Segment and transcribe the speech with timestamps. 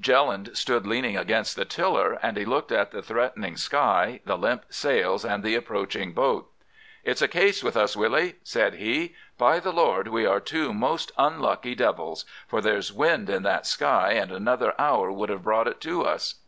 [0.00, 4.64] Jelland stood leaning against the tiller, and he looked at the threatening sky, the limp
[4.68, 6.50] sails, and the approaching boat.
[7.04, 9.14] "'It's a case with us, Willy,' said he.
[9.38, 14.14] 'By the Lord, we are two most unlucky devils, for there's wind in that sky,
[14.14, 16.40] and another hour would have brought it to us.